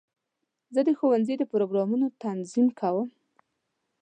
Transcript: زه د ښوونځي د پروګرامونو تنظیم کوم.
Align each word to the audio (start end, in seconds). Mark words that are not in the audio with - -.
زه 0.73 0.81
د 0.87 0.89
ښوونځي 0.97 1.35
د 1.37 1.43
پروګرامونو 1.51 2.05
تنظیم 2.23 2.67
کوم. 2.79 3.07